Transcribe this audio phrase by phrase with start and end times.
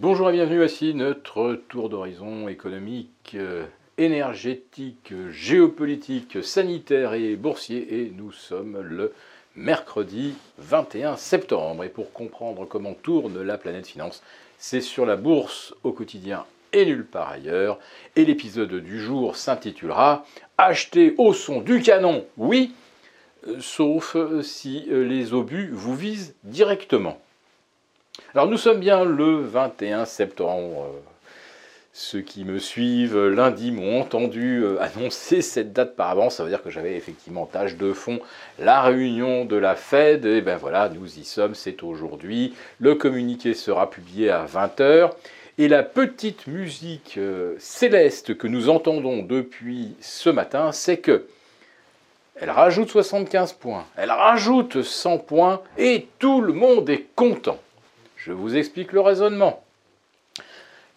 [0.00, 3.66] Bonjour et bienvenue, voici notre tour d'horizon économique, euh,
[3.98, 8.00] énergétique, géopolitique, sanitaire et boursier.
[8.00, 9.12] Et nous sommes le
[9.56, 11.84] mercredi 21 septembre.
[11.84, 14.22] Et pour comprendre comment tourne la planète finance,
[14.56, 17.78] c'est sur la bourse au quotidien et nulle part ailleurs.
[18.16, 20.24] Et l'épisode du jour s'intitulera
[20.56, 22.72] Acheter au son du canon, oui,
[23.46, 27.20] euh, sauf si euh, les obus vous visent directement.
[28.34, 30.86] Alors nous sommes bien le 21 septembre.
[31.92, 36.36] Ceux qui me suivent lundi m'ont entendu euh, annoncer cette date par avance.
[36.36, 38.20] Ça veut dire que j'avais effectivement tâche de fond
[38.60, 40.24] la réunion de la Fed.
[40.24, 42.54] Et ben voilà, nous y sommes, c'est aujourd'hui.
[42.78, 45.10] Le communiqué sera publié à 20h.
[45.58, 51.26] Et la petite musique euh, céleste que nous entendons depuis ce matin, c'est que
[52.36, 57.58] elle rajoute 75 points, elle rajoute 100 points et tout le monde est content.
[58.24, 59.64] Je vous explique le raisonnement.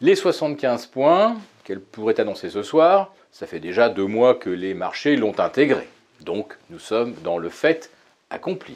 [0.01, 4.73] Les 75 points qu'elle pourrait annoncer ce soir, ça fait déjà deux mois que les
[4.73, 5.87] marchés l'ont intégré.
[6.19, 7.91] Donc nous sommes dans le fait
[8.29, 8.75] accompli.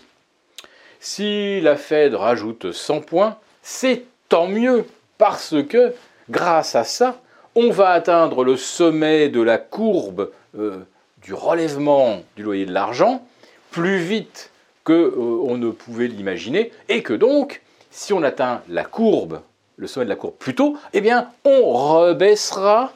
[1.02, 4.86] Si la Fed rajoute 100 points, c'est tant mieux
[5.18, 5.94] parce que
[6.30, 7.20] grâce à ça,
[7.54, 10.80] on va atteindre le sommet de la courbe euh,
[11.22, 13.28] du relèvement du loyer de l'argent
[13.72, 14.52] plus vite
[14.86, 17.62] qu'on euh, ne pouvait l'imaginer et que donc
[17.92, 19.42] si on atteint la courbe,
[19.78, 22.94] le sommet de la courbe plus tôt, eh bien, on rebaissera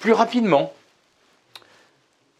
[0.00, 0.72] plus rapidement.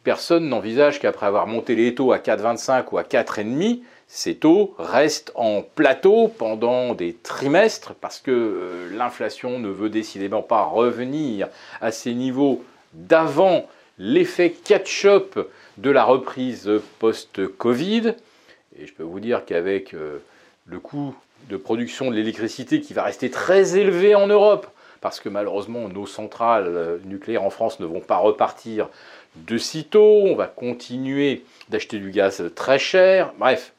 [0.05, 5.33] Personne n'envisage qu'après avoir monté les taux à 4,25 ou à 4,5, ces taux restent
[5.35, 11.49] en plateau pendant des trimestres parce que euh, l'inflation ne veut décidément pas revenir
[11.81, 13.67] à ces niveaux d'avant
[13.99, 15.39] l'effet catch-up
[15.79, 18.15] de la reprise post-Covid.
[18.79, 20.19] Et je peux vous dire qu'avec euh,
[20.67, 21.15] le coût
[21.49, 24.67] de production de l'électricité qui va rester très élevé en Europe,
[25.01, 28.89] parce que malheureusement nos centrales euh, nucléaires en France ne vont pas repartir
[29.37, 33.73] de sitôt, on va continuer d'acheter du gaz très cher, bref,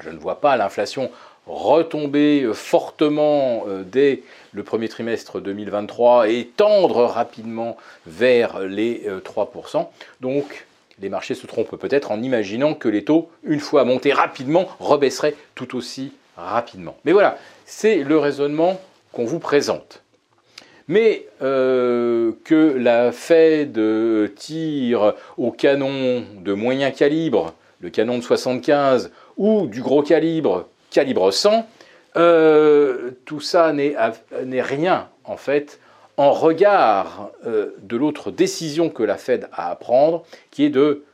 [0.00, 1.10] je ne vois pas l'inflation
[1.46, 4.22] retomber euh, fortement euh, dès
[4.52, 9.86] le premier trimestre 2023 et tendre rapidement vers les 3%.
[10.20, 10.66] Donc
[11.00, 11.76] les marchés se trompent.
[11.76, 16.12] Peut-être en imaginant que les taux, une fois montés rapidement, rebaisseraient tout aussi
[16.42, 16.96] rapidement.
[17.04, 18.80] Mais voilà, c'est le raisonnement
[19.12, 20.02] qu'on vous présente.
[20.88, 23.80] Mais euh, que la Fed
[24.34, 31.30] tire au canon de moyen calibre, le canon de 75, ou du gros calibre, calibre
[31.30, 31.66] 100,
[32.16, 35.78] euh, tout ça n'est rien en fait
[36.16, 41.04] en regard euh, de l'autre décision que la Fed a à prendre, qui est de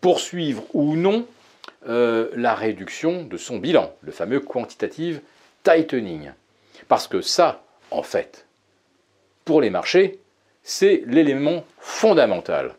[0.00, 1.24] poursuivre ou non
[1.88, 5.20] euh, la réduction de son bilan, le fameux quantitative
[5.62, 6.32] tightening.
[6.88, 8.46] Parce que ça, en fait,
[9.44, 10.18] pour les marchés,
[10.62, 12.74] c'est l'élément fondamental.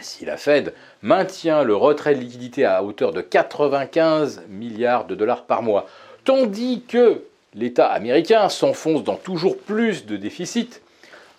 [0.00, 0.72] Si la Fed
[1.02, 5.86] maintient le retrait de liquidité à hauteur de 95 milliards de dollars par mois,
[6.24, 7.22] tandis que
[7.54, 10.80] l'État américain s'enfonce dans toujours plus de déficits,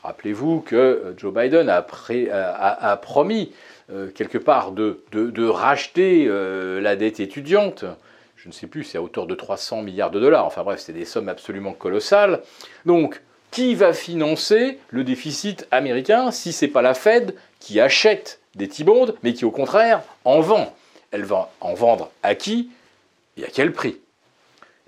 [0.04, 3.52] rappelez-vous que Joe Biden a promis
[3.94, 5.04] euh, quelque part de,
[5.48, 7.84] racheter euh, la dette étudiante.
[8.38, 10.46] Je ne sais plus, c'est à hauteur de 300 milliards de dollars.
[10.46, 12.42] Enfin bref, c'est des sommes absolument colossales.
[12.86, 18.40] Donc, qui va financer le déficit américain si ce n'est pas la Fed qui achète
[18.56, 20.74] des T-bonds, mais qui au contraire en vend?
[21.12, 22.70] Elle va en vendre à qui?
[23.36, 24.00] Et à quel prix?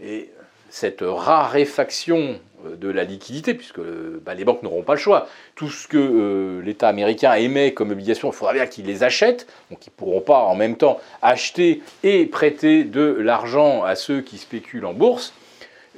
[0.01, 0.31] Et
[0.69, 3.81] cette raréfaction de la liquidité, puisque
[4.25, 5.27] bah, les banques n'auront pas le choix.
[5.55, 9.47] Tout ce que euh, l'État américain émet comme obligation, il faudra bien qu'ils les achètent,
[9.69, 14.21] donc ils ne pourront pas en même temps acheter et prêter de l'argent à ceux
[14.21, 15.33] qui spéculent en bourse.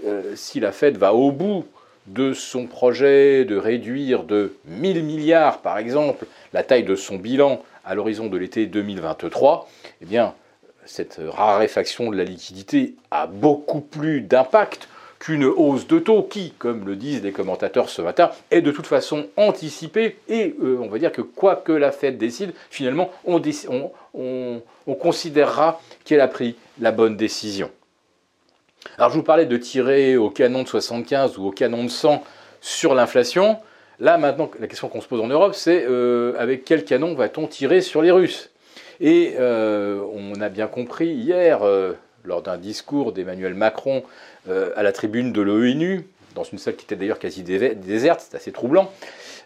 [0.05, 1.65] Euh, si la Fed va au bout
[2.07, 7.63] de son projet de réduire de 1000 milliards, par exemple, la taille de son bilan
[7.83, 9.67] à l'horizon de l'été 2023,
[10.01, 10.33] eh bien,
[10.85, 14.87] cette raréfaction de la liquidité a beaucoup plus d'impact
[15.25, 18.85] qu'une hausse de taux qui, comme le disent les commentateurs ce matin, est de toute
[18.85, 24.61] façon anticipée et euh, on va dire que quoi que la Fed décide, finalement, on,
[24.99, 27.71] considérera qu'elle a pris la bonne décision.
[28.99, 32.23] Alors je vous parlais de tirer au canon de 75 ou au canon de 100
[32.61, 33.57] sur l'inflation.
[33.99, 37.47] Là maintenant, la question qu'on se pose en Europe, c'est euh, avec quel canon va-t-on
[37.47, 38.51] tirer sur les Russes?
[38.99, 41.61] Et euh, on a bien compris hier,
[42.25, 44.03] lors d'un discours d'Emmanuel Macron
[44.49, 48.35] euh, à la tribune de l'ONU, dans une salle qui était d'ailleurs quasi déserte, c'est
[48.35, 48.91] assez troublant.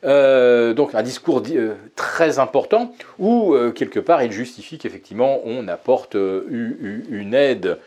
[0.06, 6.16] Euh, donc un discours euh, très important où quelque part il justifie qu'effectivement on apporte
[6.16, 7.78] une aide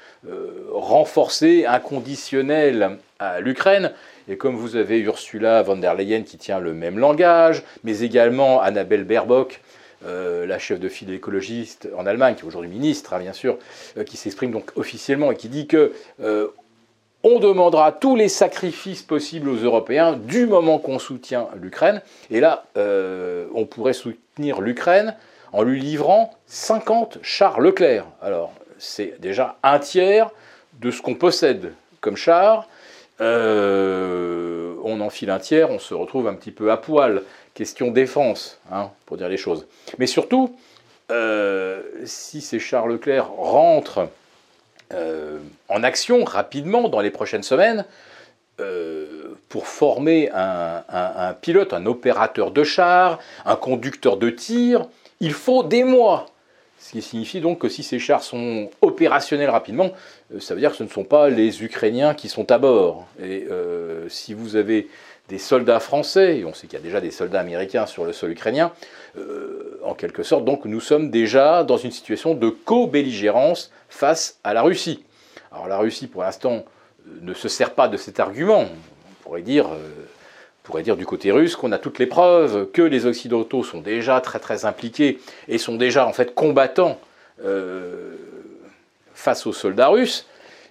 [0.72, 3.92] renforcée, inconditionnelle à l'Ukraine.
[4.28, 8.60] Et comme vous avez Ursula von der Leyen qui tient le même langage, mais également
[8.60, 9.60] Annabelle Baerbock,
[10.04, 13.58] la chef de file écologiste en Allemagne, qui est aujourd'hui ministre, hein, bien sûr,
[14.06, 15.92] qui s'exprime donc officiellement et qui dit que
[17.24, 22.02] on demandera tous les sacrifices possibles aux Européens du moment qu'on soutient l'Ukraine.
[22.30, 25.14] Et là, euh, on pourrait soutenir l'Ukraine
[25.52, 28.06] en lui livrant 50 chars Leclerc.
[28.20, 30.30] Alors, c'est déjà un tiers
[30.80, 32.68] de ce qu'on possède comme chars.
[33.20, 37.22] Euh, on enfile un tiers, on se retrouve un petit peu à poil.
[37.54, 39.66] Question défense, hein, pour dire les choses.
[39.98, 40.56] Mais surtout,
[41.10, 44.08] euh, si ces chars Leclerc rentrent
[44.94, 45.38] euh,
[45.68, 47.84] en action rapidement dans les prochaines semaines
[48.60, 54.86] euh, pour former un, pilote, un opérateur de char, un conducteur de tir.
[55.20, 56.26] Il faut des mois.
[56.82, 59.92] Ce qui signifie donc que si ces chars sont opérationnels rapidement,
[60.34, 63.06] euh, ça veut dire que ce ne sont pas les Ukrainiens qui sont à bord.
[63.22, 63.46] Et
[64.08, 64.88] si vous avez
[65.28, 68.12] des soldats français, et on sait qu'il y a déjà des soldats américains sur le
[68.12, 68.72] sol ukrainien,
[69.84, 74.62] en quelque sorte, donc nous sommes déjà dans une situation de co-belligérance face à la
[74.62, 75.04] Russie.
[75.52, 76.64] Alors la Russie, pour l'instant,
[77.06, 78.62] euh, ne se sert pas de cet argument.
[78.62, 79.88] On pourrait dire, euh,
[80.62, 84.20] pourrait dire du côté russe qu'on a toutes les preuves que les Occidentaux sont déjà
[84.20, 85.18] très très impliqués
[85.48, 86.98] et sont déjà en fait combattants
[87.44, 88.14] euh,
[89.14, 90.26] face aux soldats russes.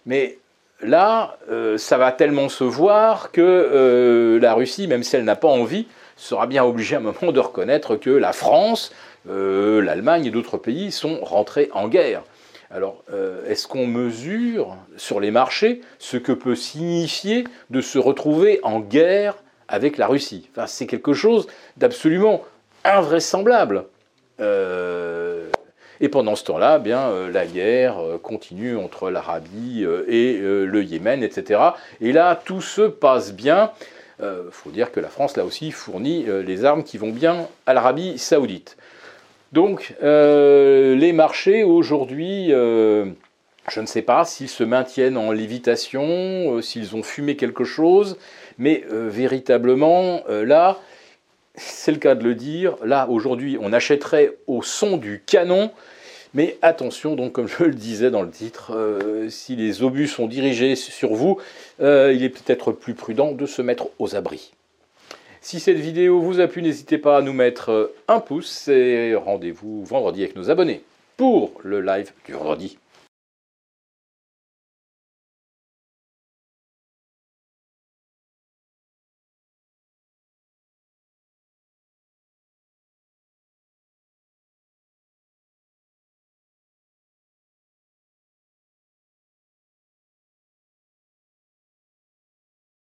[0.05, 0.37] Mais
[0.81, 1.37] là,
[1.77, 5.85] ça va tellement se voir que la Russie, même si elle n'a pas envie,
[6.17, 8.91] sera bien obligée à un moment de reconnaître que la France,
[9.25, 12.23] l'Allemagne et d'autres pays sont rentrés en guerre.
[12.73, 18.61] Alors, euh, est-ce qu'on mesure sur les marchés ce que peut signifier de se retrouver
[18.63, 19.35] en guerre
[19.71, 21.47] avec la Russie enfin, C'est quelque chose
[21.77, 22.43] d'absolument
[22.83, 23.85] invraisemblable.
[24.39, 25.47] Euh,
[25.99, 31.23] et pendant ce temps-là, eh bien, euh, la guerre continue entre l'Arabie et le Yémen,
[31.23, 31.59] etc.
[32.01, 33.71] Et là, tout se passe bien.
[34.21, 37.73] Il faut dire que la France, là aussi, fournit les armes qui vont bien à
[37.73, 38.77] l'Arabie saoudite.
[39.51, 43.05] Donc euh, les marchés aujourd'hui, euh,
[43.69, 48.17] je ne sais pas s'ils se maintiennent en lévitation, euh, s'ils ont fumé quelque chose,
[48.57, 50.79] mais véritablement là,
[51.55, 55.71] c'est le cas de le dire, là aujourd'hui on achèterait au son du canon,
[56.33, 58.77] mais attention donc comme je le disais dans le titre,
[59.29, 61.39] si les obus sont dirigés sur vous,
[61.79, 64.51] il est peut-être plus prudent de se mettre aux abris.
[65.43, 69.15] Si cette vidéo vous a plu, n'hésitez pas à nous mettre euh, un pouce et
[69.15, 70.83] rendez-vous vendredi avec nos abonnés
[71.17, 72.77] pour le live du vendredi.